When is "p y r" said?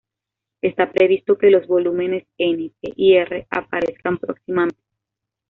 2.81-3.45